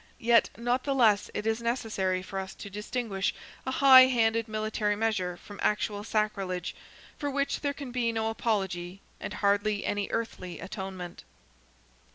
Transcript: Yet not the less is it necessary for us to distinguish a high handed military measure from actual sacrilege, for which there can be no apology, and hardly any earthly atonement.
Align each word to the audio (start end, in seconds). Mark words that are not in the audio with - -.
Yet 0.17 0.49
not 0.57 0.83
the 0.83 0.95
less 0.95 1.29
is 1.35 1.61
it 1.61 1.63
necessary 1.63 2.23
for 2.23 2.39
us 2.39 2.55
to 2.55 2.71
distinguish 2.71 3.35
a 3.67 3.69
high 3.69 4.07
handed 4.07 4.47
military 4.47 4.95
measure 4.95 5.37
from 5.37 5.59
actual 5.61 6.03
sacrilege, 6.03 6.73
for 7.19 7.29
which 7.29 7.61
there 7.61 7.69
can 7.75 7.91
be 7.91 8.11
no 8.11 8.31
apology, 8.31 8.99
and 9.19 9.31
hardly 9.35 9.85
any 9.85 10.07
earthly 10.09 10.59
atonement. 10.59 11.23